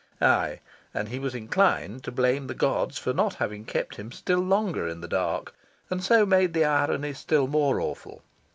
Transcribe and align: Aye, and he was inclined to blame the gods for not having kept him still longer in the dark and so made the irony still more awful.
Aye, 0.19 0.61
and 0.95 1.09
he 1.09 1.19
was 1.19 1.35
inclined 1.35 2.03
to 2.05 2.11
blame 2.11 2.47
the 2.47 2.55
gods 2.55 2.97
for 2.97 3.13
not 3.13 3.35
having 3.35 3.65
kept 3.65 3.97
him 3.97 4.11
still 4.11 4.39
longer 4.39 4.87
in 4.87 4.99
the 5.01 5.07
dark 5.07 5.53
and 5.91 6.03
so 6.03 6.25
made 6.25 6.53
the 6.55 6.65
irony 6.65 7.13
still 7.13 7.45
more 7.45 7.79
awful. 7.79 8.23